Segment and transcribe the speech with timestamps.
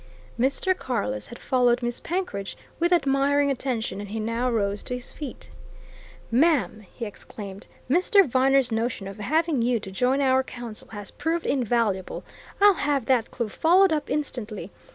[0.39, 0.75] Mr.
[0.75, 5.51] Carless had followed Miss Penkridge with admiring attention, and he now rose to his feet.
[6.31, 8.27] "Ma'am," he exclaimed, "Mr.
[8.27, 12.23] Viner's notion of having you to join our council has proved invaluable!
[12.59, 14.71] I'll have that clue followed up instantly!